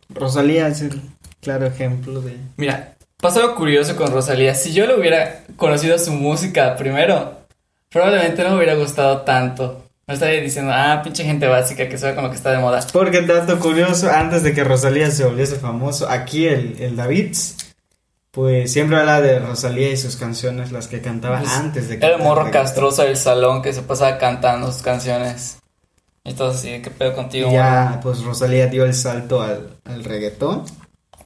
Rosalía 0.10 0.68
es 0.68 0.82
el 0.82 1.02
claro 1.42 1.66
ejemplo 1.66 2.22
de. 2.22 2.38
Mira, 2.58 2.96
algo 3.36 3.56
curioso 3.56 3.96
con 3.96 4.12
Rosalía. 4.12 4.54
Si 4.54 4.74
yo 4.74 4.86
le 4.86 4.96
hubiera 4.96 5.44
conocido 5.58 5.98
su 5.98 6.12
música 6.12 6.76
primero, 6.76 7.45
probablemente 7.96 8.44
no 8.44 8.50
me 8.50 8.56
hubiera 8.58 8.76
gustado 8.76 9.22
tanto. 9.22 9.86
Me 10.06 10.16
estaría 10.16 10.42
diciendo, 10.42 10.74
ah, 10.76 11.00
pinche 11.02 11.24
gente 11.24 11.48
básica 11.48 11.88
que 11.88 11.98
sabe 11.98 12.14
con 12.14 12.26
lo 12.26 12.30
que 12.30 12.36
está 12.36 12.52
de 12.52 12.58
moda. 12.58 12.86
Porque 12.92 13.22
dato 13.22 13.58
curioso, 13.58 14.12
antes 14.12 14.44
de 14.44 14.54
que 14.54 14.66
Rosalía 14.66 15.10
se 15.12 15.24
volviese 15.24 15.56
famoso, 15.56 16.10
aquí 16.10 16.46
el, 16.46 16.76
el 16.82 16.98
Davids, 16.98 17.56
pues 18.32 18.74
siempre 18.74 18.98
habla 18.98 19.22
de 19.22 19.40
Rosalía 19.40 19.92
y 19.92 19.96
sus 19.96 20.18
canciones, 20.18 20.74
las 20.74 20.90
que 20.90 21.00
cantaba 21.00 21.40
Pues, 21.40 21.54
antes 21.54 21.88
de 21.88 21.98
que. 21.98 22.06
Era 22.06 22.18
el 22.18 22.22
morro 22.22 22.52
castroso 22.52 23.04
del 23.04 23.16
salón 23.16 23.62
que 23.62 23.72
se 23.72 23.82
pasaba 23.82 24.18
cantando 24.18 24.70
sus 24.74 24.82
canciones. 24.82 25.60
Y 26.26 26.34
todo 26.34 26.52
así, 26.52 26.82
¿qué 26.82 26.90
pedo 26.90 27.16
contigo? 27.16 27.50
Ya, 27.50 28.02
pues 28.04 28.22
Rosalía 28.24 28.68
dio 28.68 28.84
el 28.84 28.94
salto 28.94 29.42
al, 29.42 29.70
al 29.86 30.04
reggaetón. 30.04 30.66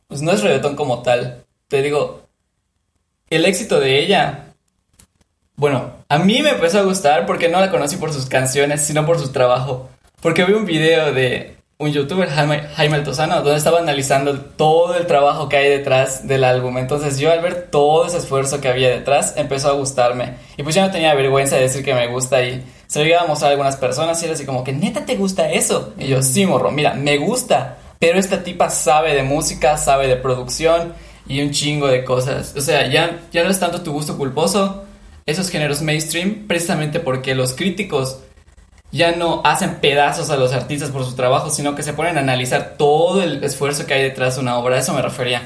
Pues 0.07 0.21
no 0.21 0.33
es 0.33 0.43
reggaetón 0.43 0.75
como 0.75 1.01
tal. 1.01 1.43
Te 1.67 1.81
digo, 1.81 2.27
el 3.31 3.45
éxito 3.45 3.79
de 3.79 4.03
ella. 4.03 4.53
Bueno, 5.55 5.98
a 6.11 6.17
mí 6.17 6.41
me 6.41 6.49
empezó 6.49 6.79
a 6.79 6.83
gustar 6.83 7.27
porque 7.27 7.49
no 7.49 7.59
la 7.59 7.69
conocí 7.69 7.95
por 7.97 8.11
sus 8.11 8.25
canciones, 8.25 8.81
sino 8.81 9.05
por 9.05 9.19
su 9.19 9.31
trabajo. 9.31 9.89
Porque 10.21 10.43
vi 10.43 10.53
un 10.53 10.65
video 10.65 11.13
de 11.13 11.55
un 11.77 11.91
youtuber, 11.91 12.27
Jaime, 12.27 12.61
Jaime 12.75 12.95
Altozano, 12.95 13.35
donde 13.35 13.55
estaba 13.55 13.77
analizando 13.77 14.37
todo 14.39 14.95
el 14.95 15.05
trabajo 15.05 15.47
que 15.47 15.57
hay 15.57 15.69
detrás 15.69 16.27
del 16.27 16.43
álbum. 16.43 16.79
Entonces 16.79 17.19
yo 17.19 17.31
al 17.31 17.41
ver 17.41 17.67
todo 17.69 18.07
ese 18.07 18.17
esfuerzo 18.17 18.59
que 18.59 18.67
había 18.67 18.89
detrás, 18.89 19.35
empezó 19.37 19.69
a 19.69 19.73
gustarme. 19.73 20.33
Y 20.57 20.63
pues 20.63 20.73
ya 20.73 20.83
no 20.83 20.91
tenía 20.91 21.13
vergüenza 21.13 21.57
de 21.57 21.61
decir 21.61 21.85
que 21.85 21.93
me 21.93 22.07
gusta 22.07 22.43
y 22.43 22.65
se 22.87 23.01
lo 23.01 23.05
iba 23.05 23.21
a 23.21 23.27
mostrar 23.27 23.49
a 23.49 23.51
algunas 23.51 23.77
personas 23.77 24.19
y 24.21 24.25
era 24.25 24.33
así 24.33 24.47
como 24.47 24.63
que, 24.63 24.73
neta, 24.73 25.05
¿te 25.05 25.15
gusta 25.15 25.51
eso? 25.51 25.93
Y 25.99 26.07
yo, 26.07 26.23
sí, 26.23 26.43
morro, 26.47 26.71
mira, 26.71 26.95
me 26.95 27.17
gusta, 27.17 27.77
pero 27.99 28.17
esta 28.17 28.41
tipa 28.41 28.71
sabe 28.71 29.13
de 29.13 29.21
música, 29.21 29.77
sabe 29.77 30.07
de 30.07 30.15
producción 30.15 30.93
y 31.27 31.43
un 31.43 31.51
chingo 31.51 31.87
de 31.87 32.03
cosas. 32.03 32.55
O 32.57 32.61
sea, 32.61 32.87
ya, 32.87 33.19
ya 33.31 33.43
no 33.43 33.51
es 33.51 33.59
tanto 33.59 33.83
tu 33.83 33.93
gusto 33.93 34.17
culposo, 34.17 34.85
esos 35.29 35.49
géneros 35.49 35.81
mainstream, 35.81 36.47
precisamente 36.47 36.99
porque 36.99 37.35
los 37.35 37.53
críticos 37.53 38.19
ya 38.91 39.11
no 39.11 39.41
hacen 39.45 39.75
pedazos 39.75 40.29
a 40.29 40.37
los 40.37 40.53
artistas 40.53 40.89
por 40.89 41.05
su 41.05 41.15
trabajo, 41.15 41.49
sino 41.49 41.75
que 41.75 41.83
se 41.83 41.93
ponen 41.93 42.17
a 42.17 42.21
analizar 42.21 42.75
todo 42.77 43.21
el 43.21 43.43
esfuerzo 43.43 43.85
que 43.85 43.93
hay 43.93 44.03
detrás 44.03 44.35
de 44.35 44.41
una 44.41 44.57
obra. 44.57 44.75
A 44.75 44.79
eso 44.79 44.93
me 44.93 45.01
refería. 45.01 45.43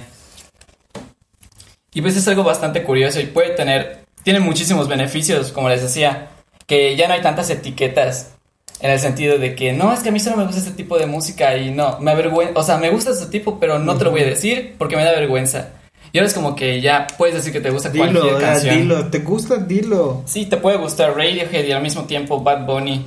Y 1.93 2.01
pues 2.01 2.15
es 2.15 2.27
algo 2.27 2.43
bastante 2.43 2.83
curioso 2.83 3.19
y 3.19 3.25
puede 3.25 3.51
tener, 3.51 4.05
tiene 4.23 4.39
muchísimos 4.39 4.87
beneficios, 4.87 5.51
como 5.51 5.69
les 5.69 5.81
decía, 5.81 6.29
que 6.65 6.95
ya 6.95 7.07
no 7.07 7.13
hay 7.13 7.21
tantas 7.21 7.49
etiquetas 7.49 8.31
en 8.79 8.91
el 8.91 8.99
sentido 8.99 9.37
de 9.37 9.53
que 9.55 9.73
no, 9.73 9.93
es 9.93 9.99
que 9.99 10.09
a 10.09 10.11
mí 10.11 10.19
solo 10.19 10.37
me 10.37 10.45
gusta 10.45 10.59
este 10.59 10.71
tipo 10.71 10.97
de 10.97 11.05
música 11.05 11.55
y 11.55 11.71
no, 11.71 11.99
me 11.99 12.11
avergüenza, 12.11 12.59
o 12.59 12.63
sea, 12.63 12.77
me 12.77 12.89
gusta 12.89 13.11
este 13.11 13.27
tipo, 13.27 13.59
pero 13.59 13.77
no 13.79 13.95
te 13.97 14.05
lo 14.05 14.11
voy 14.11 14.21
a 14.21 14.25
decir 14.25 14.75
porque 14.77 14.95
me 14.95 15.03
da 15.03 15.11
vergüenza. 15.11 15.69
Y 16.13 16.19
ahora 16.19 16.27
es 16.27 16.35
como 16.35 16.55
que 16.55 16.79
ya 16.79 17.07
puedes 17.17 17.33
decir 17.33 17.51
que 17.51 17.59
te 17.59 17.71
gusta 17.71 17.89
Dilo, 17.89 18.21
cualquier 18.21 18.37
canción. 18.39 18.77
dilo, 18.77 19.05
¿te 19.07 19.19
gusta? 19.19 19.57
Dilo. 19.57 20.21
Sí, 20.27 20.45
te 20.45 20.57
puede 20.57 20.77
gustar 20.77 21.17
Radiohead 21.17 21.65
y 21.65 21.71
al 21.71 21.81
mismo 21.81 22.03
tiempo 22.03 22.39
Bad 22.43 22.67
Bunny. 22.67 23.03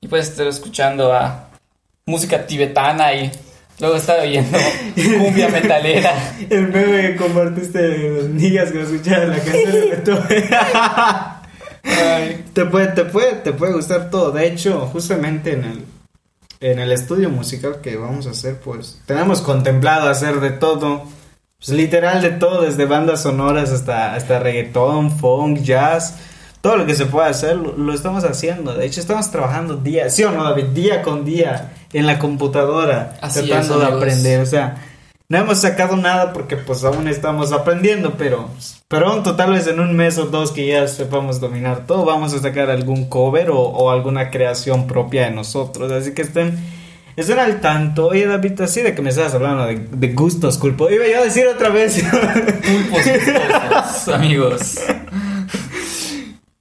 Y 0.00 0.08
puedes 0.08 0.30
estar 0.30 0.46
escuchando 0.46 1.12
a 1.12 1.50
música 2.06 2.46
tibetana 2.46 3.12
y 3.12 3.30
luego 3.78 3.96
estar 3.96 4.20
oyendo 4.20 4.56
cumbia 5.18 5.50
metalera. 5.50 6.14
El 6.48 6.68
meme 6.68 7.02
que 7.02 7.16
compartiste 7.16 7.78
de 7.78 8.08
los 8.22 8.28
niñas 8.30 8.72
que 8.72 8.80
escuchaban 8.80 9.30
la 9.30 9.38
canción 9.38 9.72
de 9.72 9.80
Beethoven. 9.90 10.44
Ay, 11.84 12.44
te 12.54 12.64
puede, 12.64 12.86
te 12.88 13.04
puede, 13.04 13.32
te 13.34 13.52
puede 13.52 13.74
gustar 13.74 14.08
todo. 14.08 14.32
De 14.32 14.46
hecho, 14.46 14.88
justamente 14.92 15.52
en 15.52 15.64
el, 15.64 15.84
en 16.60 16.78
el 16.78 16.90
estudio 16.90 17.28
musical 17.28 17.82
que 17.82 17.96
vamos 17.96 18.26
a 18.26 18.30
hacer, 18.30 18.58
pues, 18.60 18.98
tenemos 19.04 19.42
contemplado 19.42 20.08
hacer 20.08 20.40
de 20.40 20.52
todo. 20.52 21.04
Pues 21.66 21.76
literal 21.76 22.22
de 22.22 22.30
todo, 22.30 22.62
desde 22.62 22.84
bandas 22.84 23.22
sonoras 23.22 23.72
hasta, 23.72 24.14
hasta 24.14 24.38
reggaetón, 24.38 25.10
funk, 25.10 25.62
jazz. 25.62 26.14
Todo 26.60 26.76
lo 26.76 26.86
que 26.86 26.94
se 26.94 27.06
puede 27.06 27.28
hacer 27.28 27.56
lo, 27.56 27.76
lo 27.76 27.92
estamos 27.92 28.24
haciendo. 28.24 28.74
De 28.74 28.86
hecho, 28.86 29.00
estamos 29.00 29.30
trabajando 29.32 29.76
día, 29.76 30.08
¿sí 30.08 30.22
o 30.22 30.30
no, 30.30 30.44
David? 30.44 30.66
Día 30.66 31.02
con 31.02 31.24
día 31.24 31.72
en 31.92 32.06
la 32.06 32.18
computadora, 32.18 33.16
Así 33.20 33.40
es, 33.40 33.46
tratando 33.46 33.80
de 33.80 33.86
aprender. 33.86 34.40
O 34.40 34.46
sea, 34.46 34.76
no 35.28 35.38
hemos 35.38 35.58
sacado 35.58 35.96
nada 35.96 36.32
porque 36.32 36.56
pues 36.56 36.84
aún 36.84 37.08
estamos 37.08 37.50
aprendiendo, 37.50 38.14
pero 38.16 38.48
pronto, 38.86 39.34
tal 39.34 39.50
vez 39.50 39.66
en 39.66 39.80
un 39.80 39.96
mes 39.96 40.18
o 40.18 40.26
dos 40.26 40.52
que 40.52 40.68
ya 40.68 40.86
sepamos 40.86 41.40
dominar 41.40 41.84
todo, 41.84 42.04
vamos 42.04 42.32
a 42.32 42.38
sacar 42.38 42.70
algún 42.70 43.08
cover 43.08 43.50
o, 43.50 43.58
o 43.58 43.90
alguna 43.90 44.30
creación 44.30 44.86
propia 44.86 45.24
de 45.24 45.32
nosotros. 45.32 45.90
Así 45.90 46.14
que 46.14 46.22
estén, 46.22 46.56
estén 47.16 47.38
al 47.38 47.60
tanto. 47.60 48.08
Oye, 48.08 48.26
David, 48.26 48.60
así 48.60 48.82
de 48.82 48.94
que 48.94 49.02
me 49.02 49.10
estabas 49.10 49.34
hablando 49.34 49.66
de, 49.66 49.76
de 49.90 50.12
gustos 50.12 50.58
culpos. 50.58 50.92
Iba 50.92 51.06
yo 51.06 51.18
a 51.18 51.24
decir 51.24 51.46
otra 51.46 51.70
vez. 51.70 52.02
pulpos, 52.02 53.02
pulposos, 53.02 54.08
amigos. 54.08 54.78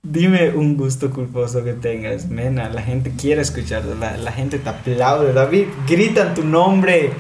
Dime 0.02 0.50
un 0.50 0.78
gusto 0.78 1.10
culposo 1.12 1.64
que 1.64 1.74
tengas, 1.74 2.28
mena. 2.28 2.70
La 2.70 2.82
gente 2.82 3.12
quiere 3.20 3.42
escucharlo, 3.42 3.96
la, 3.96 4.16
la 4.16 4.32
gente 4.32 4.60
te 4.60 4.70
aplaude. 4.70 5.34
David, 5.34 5.68
gritan 5.88 6.34
tu 6.34 6.44
nombre. 6.44 7.12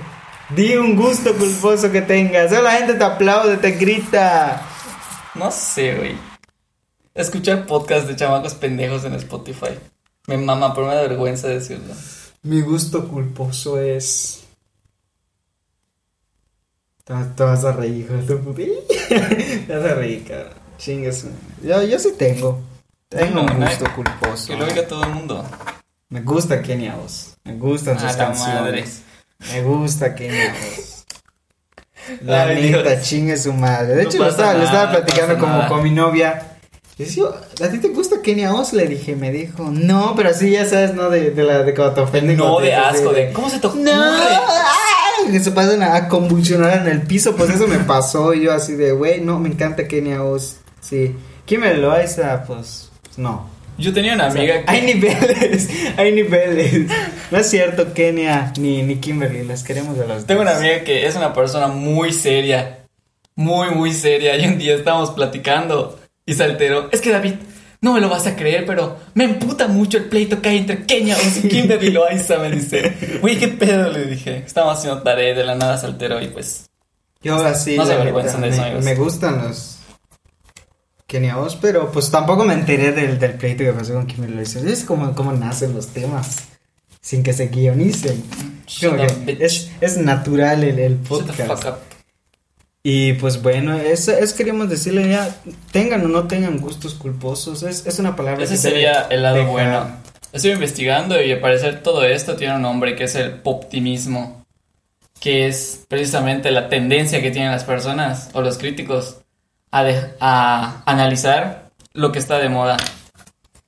Di 0.56 0.76
un 0.76 0.96
gusto 0.96 1.34
culposo 1.34 1.92
que 1.92 2.02
tengas. 2.02 2.52
O 2.54 2.62
la 2.62 2.74
gente 2.74 2.94
te 2.94 3.04
aplaude, 3.04 3.58
te 3.58 3.72
grita. 3.72 4.62
No 5.34 5.52
sé, 5.52 5.96
güey. 5.96 6.16
Escuchar 7.14 7.66
podcast 7.66 8.08
de 8.08 8.16
chamacos 8.16 8.54
pendejos 8.54 9.04
en 9.06 9.16
Spotify. 9.16 9.72
Me 10.28 10.38
mama, 10.38 10.74
pero 10.74 10.88
me 10.88 10.96
da 10.96 11.02
vergüenza 11.02 11.48
decirlo. 11.48 11.94
Mi 12.46 12.62
gusto 12.62 13.08
culposo 13.08 13.80
es. 13.80 14.44
Te, 17.04 17.14
te 17.36 17.44
vas 17.44 17.64
a 17.66 17.72
reír, 17.72 18.06
hijo 18.06 18.14
de 18.14 18.24
tu 18.24 18.40
puta. 18.44 18.62
Te 19.68 19.76
vas 19.76 19.92
a 19.92 19.96
reír, 19.96 20.24
cabrón. 20.28 20.54
Chingas. 20.78 21.26
Yo, 21.64 21.82
yo 21.84 21.98
sí 22.00 22.10
tengo. 22.18 22.62
Tengo 23.10 23.42
un 23.42 23.48
gusto 23.64 23.86
no, 23.86 23.96
culposo. 23.96 24.48
Que 24.48 24.58
lo 24.58 24.66
oiga 24.66 24.88
todo 24.88 25.04
el 25.06 25.10
mundo. 25.12 25.44
Me 26.10 26.22
gusta 26.22 26.62
Kenia 26.62 26.96
Oz. 26.98 27.36
Me 27.46 27.54
gustan 27.56 28.00
sus 28.00 28.12
A 28.14 28.18
canciones. 28.18 28.62
madre. 28.62 29.54
Me 29.54 29.62
gusta 29.64 30.14
Kenia 30.14 30.54
Oz. 30.54 31.06
La 32.22 32.44
Ay, 32.46 32.72
neta, 32.72 32.92
Dios. 32.92 33.04
chingue 33.08 33.38
su 33.38 33.54
madre. 33.54 33.96
De 33.96 34.04
No 34.04 34.10
hecho, 34.10 34.20
lo 34.20 34.30
estaba, 34.30 34.54
lo 34.54 34.64
estaba 34.66 34.92
platicando 34.92 35.40
como 35.40 35.54
nada. 35.54 35.68
con 35.68 35.82
mi 35.84 35.90
novia. 35.90 36.55
¿A 36.98 37.70
ti 37.70 37.80
te 37.80 37.90
gusta 37.90 38.22
Kenia 38.22 38.54
Oz? 38.54 38.72
Le 38.72 38.88
dije, 38.88 39.16
me 39.16 39.32
dijo, 39.32 39.70
no, 39.70 40.14
pero 40.16 40.30
así 40.30 40.52
ya 40.52 40.66
sabes, 40.66 40.94
¿no? 40.94 41.10
De, 41.10 41.32
de 41.32 41.44
la 41.44 41.64
de 41.64 41.74
cuando 41.74 41.94
te 41.94 42.02
ofenden. 42.02 42.38
No 42.38 42.60
de 42.60 42.74
asco, 42.74 43.12
de 43.12 43.34
¿cómo 43.34 43.50
se 43.50 43.58
ocurre? 43.58 43.82
No, 43.84 44.18
que 45.32 45.40
se 45.40 45.52
pasan 45.52 45.84
a 45.84 46.08
convulsionar 46.08 46.82
en 46.82 46.88
el 46.88 47.02
piso, 47.02 47.36
pues 47.36 47.50
eso 47.50 47.68
me 47.68 47.80
pasó. 47.80 48.34
Y 48.34 48.44
yo 48.44 48.54
así 48.54 48.76
de, 48.76 48.92
güey, 48.92 49.22
no, 49.22 49.40
me 49.40 49.50
encanta 49.50 49.88
Kenia 49.88 50.24
Oz. 50.24 50.58
Sí. 50.80 51.16
Kimberly 51.46 51.82
Loaiza, 51.82 52.44
pues, 52.46 52.92
pues, 53.02 53.18
no. 53.18 53.50
Yo 53.78 53.94
tenía 53.94 54.14
una 54.14 54.28
O 54.28 54.32
sea, 54.32 54.40
amiga 54.40 54.64
que... 54.64 54.72
Hay 54.72 54.82
niveles, 54.84 55.70
hay 55.98 56.12
niveles. 56.14 56.90
No 57.30 57.38
es 57.38 57.50
cierto, 57.50 57.94
Kenia 57.94 58.54
ni, 58.58 58.84
ni 58.84 58.98
Kimberly, 58.98 59.44
las 59.44 59.64
queremos 59.64 59.98
de 59.98 60.08
las 60.08 60.26
Tengo 60.26 60.44
dos. 60.44 60.52
una 60.52 60.60
amiga 60.60 60.84
que 60.86 61.06
es 61.06 61.16
una 61.16 61.34
persona 61.34 61.68
muy 61.68 62.14
seria. 62.14 62.86
Muy, 63.36 63.72
muy 63.72 63.92
seria. 63.92 64.38
Y 64.38 64.48
un 64.48 64.58
día 64.58 64.76
estábamos 64.76 65.12
platicando 65.12 66.00
y 66.26 66.34
se 66.34 66.44
alteró. 66.44 66.90
Es 66.92 67.02
que 67.02 67.12
David, 67.12 67.36
no 67.82 67.94
me 67.94 68.02
lo 68.02 68.10
vas 68.10 68.26
a 68.28 68.36
creer, 68.36 68.66
pero 68.66 68.98
me 69.14 69.26
emputa 69.26 69.68
mucho 69.68 69.98
el 69.98 70.06
pleito 70.06 70.42
que 70.42 70.50
hay 70.50 70.58
entre 70.58 70.86
Kenia 70.86 71.16
y 71.22 71.48
Kimberly 71.48 71.92
Loaiza, 71.92 72.38
me 72.40 72.52
dice. 72.52 73.20
Uy, 73.22 73.38
qué 73.38 73.48
pedo, 73.50 73.92
le 73.92 74.06
dije. 74.06 74.44
Estábamos 74.46 74.80
haciendo 74.80 75.04
tarea 75.04 75.36
de 75.36 75.44
la 75.44 75.56
nada 75.56 75.78
se 75.78 75.86
alteró 75.86 76.22
y 76.22 76.28
pues... 76.28 76.66
Yo 77.22 77.38
No 77.38 77.56
se 77.56 77.80
avergüenzan 77.80 78.42
de 78.42 78.50
eso, 78.50 78.62
me, 78.62 78.68
amigos. 78.68 78.86
me 78.86 78.96
gustan 78.96 79.48
los 79.48 79.78
Kenia 81.08 81.38
Oz, 81.38 81.58
pero 81.60 81.92
pues 81.92 82.12
tampoco 82.12 82.44
me 82.44 82.54
enteré 82.54 82.92
del, 82.92 83.18
del 83.20 83.34
pleito 83.34 83.64
que 83.64 83.74
pasó 83.74 83.94
con 83.94 84.08
Kimberly 84.08 84.36
Loaiza. 84.36 84.60
Es 84.60 84.84
como, 84.84 85.14
como 85.16 85.32
nacen 85.34 85.74
los 85.74 85.88
temas, 85.88 86.44
sin 87.02 87.24
que 87.24 87.34
se 87.34 87.48
guionicen. 87.48 88.24
Como 88.82 88.98
que 88.98 89.38
es, 89.40 89.72
es 89.80 89.98
natural 89.98 90.64
el, 90.64 90.96
podcast. 90.96 91.66
Y 92.88 93.14
pues 93.14 93.42
bueno, 93.42 93.76
eso 93.80 94.12
es 94.12 94.34
queríamos 94.34 94.70
decirle 94.70 95.10
ya, 95.10 95.36
tengan 95.72 96.06
o 96.06 96.08
no 96.08 96.28
tengan 96.28 96.60
gustos 96.60 96.94
culposos, 96.94 97.64
es, 97.64 97.84
es 97.88 97.98
una 97.98 98.16
palabra 98.16 98.44
Ese 98.44 98.54
que 98.54 98.60
sería 98.60 99.08
el 99.10 99.24
lado 99.24 99.44
bueno. 99.48 99.88
Estoy 100.32 100.52
investigando 100.52 101.20
y 101.20 101.32
al 101.32 101.40
parecer 101.40 101.82
todo 101.82 102.04
esto 102.04 102.36
tiene 102.36 102.58
un 102.58 102.62
nombre 102.62 102.96
que 102.96 103.06
es 103.06 103.16
el 103.16 103.32
poptimismo, 103.40 104.46
que 105.20 105.48
es 105.48 105.84
precisamente 105.88 106.52
la 106.52 106.70
tendencia 106.70 107.24
que 107.24 107.32
tienen 107.32 107.52
las 107.52 107.64
personas 107.64 108.30
o 108.34 108.42
los 108.44 108.60
críticos 108.60 109.18
a, 109.72 109.84
de- 109.84 110.12
a 110.20 110.84
analizar 110.86 111.72
lo 111.94 112.12
que 112.12 112.20
está 112.20 112.38
de 112.38 112.50
moda 112.50 112.78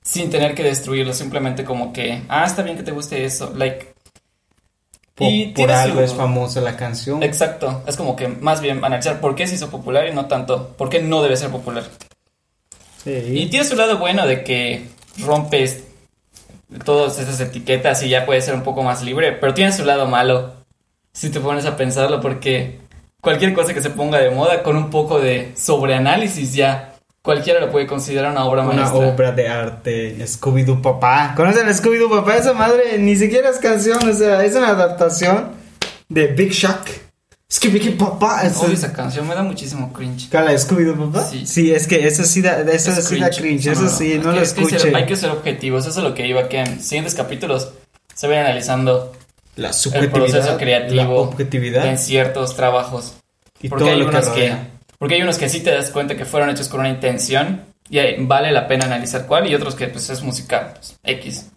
sin 0.03 0.29
tener 0.29 0.53
que 0.53 0.61
destruirlo, 0.61 1.11
simplemente 1.13 1.63
como 1.63 1.91
que, 1.91 2.21
ah, 2.29 2.45
está 2.45 2.61
bien 2.61 2.77
que 2.77 2.83
te 2.83 2.91
guste 2.91 3.25
eso, 3.25 3.51
like, 3.55 3.95
Por, 5.17 5.27
Y 5.31 5.47
por 5.47 5.71
algo 5.71 5.97
su- 5.97 6.03
es 6.05 6.13
famosa 6.13 6.61
la 6.61 6.77
canción. 6.77 7.23
exacto, 7.23 7.81
es 7.87 7.97
como 7.97 8.15
que 8.15 8.27
más 8.27 8.61
bien 8.61 8.85
analizar 8.85 9.19
por 9.19 9.33
qué 9.35 9.47
se 9.47 9.55
hizo 9.55 9.69
popular 9.69 10.07
y 10.07 10.13
no 10.13 10.27
tanto 10.27 10.69
por 10.77 10.89
qué 10.89 11.01
no 11.01 11.23
debe 11.23 11.35
ser 11.35 11.49
popular. 11.49 11.83
Y 13.05 13.47
tiene 13.47 13.65
su 13.65 13.75
lado 13.75 13.97
bueno 13.97 14.27
de 14.27 14.43
que 14.43 14.87
rompes 15.19 15.83
todas 16.83 17.17
esas 17.19 17.39
etiquetas 17.39 18.03
y 18.03 18.09
ya 18.09 18.25
puedes 18.25 18.45
ser 18.45 18.53
un 18.53 18.63
poco 18.63 18.83
más 18.83 19.01
libre, 19.01 19.31
pero 19.31 19.53
tiene 19.53 19.71
su 19.71 19.85
lado 19.85 20.05
malo 20.07 20.53
si 21.13 21.29
te 21.29 21.39
pones 21.39 21.65
a 21.65 21.77
pensarlo 21.77 22.19
porque 22.21 22.79
cualquier 23.21 23.53
cosa 23.53 23.73
que 23.73 23.81
se 23.81 23.89
ponga 23.89 24.19
de 24.19 24.29
moda 24.29 24.61
con 24.61 24.75
un 24.75 24.89
poco 24.89 25.19
de 25.19 25.53
sobreanálisis 25.55 26.53
ya 26.53 26.93
cualquiera 27.27 27.59
lo 27.59 27.69
puede 27.69 27.85
considerar 27.85 28.31
una 28.31 28.45
obra 28.45 28.63
Una 28.63 28.73
maestra. 28.73 28.99
obra 29.09 29.31
de 29.33 29.47
arte, 29.49 30.15
Scooby-Doo 30.25 30.81
Papá. 30.81 31.33
¿Conocen 31.35 31.67
a 31.67 31.71
Scooby-Doo 31.73 32.09
Papá? 32.09 32.37
Esa 32.37 32.53
madre 32.53 32.97
ni 32.97 33.15
siquiera 33.17 33.49
es 33.49 33.57
canción, 33.57 33.99
o 34.09 34.13
sea, 34.13 34.43
es 34.45 34.55
una 34.55 34.69
adaptación 34.69 35.49
de 36.09 36.27
Big 36.27 36.51
Shack. 36.53 37.01
Scooby-Doo 37.51 37.97
Papá. 37.97 38.43
Es 38.43 38.61
esa 38.63 38.91
canción, 38.93 39.27
me 39.27 39.35
da 39.35 39.43
muchísimo 39.43 39.91
cringe. 39.93 40.29
¿Cuál, 40.29 40.45
la 40.45 40.51
de 40.51 40.57
Scooby-Doo 40.57 41.11
Papá? 41.11 41.27
Sí. 41.45 41.71
es 41.71 41.85
que 41.87 42.07
eso 42.07 42.23
sí 42.23 42.41
da, 42.41 42.61
eso 42.61 42.91
Es 42.91 43.05
sí 43.05 43.19
da 43.19 43.29
cringe, 43.29 43.67
eso 43.67 43.87
sí, 43.89 44.13
Es 44.13 44.23
no 44.23 44.31
que- 44.31 44.35
lo 44.37 44.41
es 44.41 44.53
que 44.53 44.63
ser- 44.65 44.73
escuchen. 44.75 44.95
hay 44.95 45.05
que 45.05 45.15
ser 45.15 45.29
objetivos, 45.31 45.85
eso 45.85 45.99
es 45.99 46.03
lo 46.05 46.13
que 46.13 46.25
iba 46.27 46.47
que 46.49 46.59
en 46.59 46.81
siguientes 46.81 47.13
capítulos 47.13 47.69
se 48.15 48.27
vayan 48.27 48.45
analizando 48.45 49.13
La 49.57 49.67
el 49.69 49.73
subjetividad, 49.73 50.13
proceso 50.13 50.51
la 50.53 50.57
creativo 50.57 51.15
objetividad 51.21 51.85
en 51.87 51.97
ciertos 51.97 52.55
trabajos. 52.55 53.13
y 53.61 53.69
porque 53.69 53.83
todo 53.85 53.93
hay 53.93 53.99
lo 53.99 54.09
que 54.09 54.17
que. 54.35 54.76
Porque 54.97 55.15
hay 55.15 55.21
unos 55.21 55.37
que 55.37 55.49
sí 55.49 55.61
te 55.61 55.71
das 55.71 55.89
cuenta 55.89 56.15
que 56.15 56.25
fueron 56.25 56.49
hechos 56.49 56.69
con 56.69 56.79
una 56.79 56.89
intención 56.89 57.65
y 57.89 57.99
ahí 57.99 58.15
vale 58.19 58.51
la 58.51 58.67
pena 58.67 58.85
analizar 58.85 59.25
cuál 59.25 59.49
y 59.49 59.55
otros 59.55 59.75
que 59.75 59.87
pues 59.87 60.09
es 60.09 60.21
musical, 60.21 60.73
pues, 60.73 60.97
X. 61.03 61.49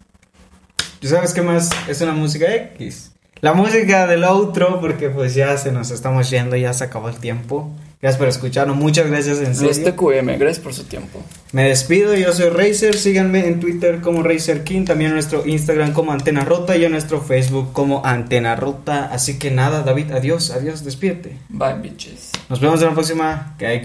¿Tú 0.99 1.07
sabes 1.07 1.33
qué 1.33 1.41
más 1.41 1.69
es 1.87 2.01
una 2.01 2.13
música 2.13 2.53
X? 2.53 3.11
la 3.41 3.53
música 3.53 4.05
del 4.05 4.23
outro, 4.23 4.79
porque 4.79 5.09
pues 5.09 5.33
ya 5.33 5.57
se 5.57 5.71
nos 5.71 5.89
estamos 5.91 6.29
yendo, 6.29 6.55
ya 6.55 6.73
se 6.73 6.83
acabó 6.83 7.09
el 7.09 7.15
tiempo. 7.15 7.71
Gracias 7.99 8.17
por 8.17 8.27
escucharnos, 8.27 8.75
muchas 8.77 9.07
gracias 9.07 9.39
en 9.39 9.55
serio. 9.55 9.69
Los 9.69 9.83
TQM, 9.83 10.39
gracias 10.39 10.59
por 10.59 10.73
su 10.73 10.85
tiempo. 10.85 11.23
Me 11.51 11.65
despido, 11.65 12.15
yo 12.15 12.33
soy 12.33 12.49
Razer, 12.49 12.95
síganme 12.95 13.47
en 13.47 13.59
Twitter 13.59 14.01
como 14.01 14.23
Razer 14.23 14.63
King, 14.63 14.85
también 14.85 15.09
en 15.09 15.15
nuestro 15.15 15.45
Instagram 15.45 15.93
como 15.93 16.11
Antena 16.11 16.43
Rota 16.43 16.77
y 16.77 16.85
en 16.85 16.91
nuestro 16.91 17.21
Facebook 17.21 17.73
como 17.73 18.03
Antena 18.05 18.55
Rota. 18.55 19.09
Así 19.11 19.37
que 19.37 19.51
nada, 19.51 19.83
David, 19.83 20.11
adiós, 20.11 20.51
adiós, 20.51 20.83
despídete. 20.83 21.37
Bye, 21.49 21.75
bitches. 21.81 22.30
Nos 22.51 22.59
vemos 22.59 22.81
en 22.81 22.87
la 22.89 22.93
próxima. 22.93 23.55
Hay. 23.61 23.81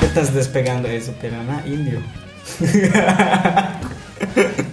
¿Qué 0.00 0.06
estás 0.06 0.32
despegando 0.32 0.88
eso, 0.88 1.12
pirana? 1.20 1.62
Indio. 1.66 2.00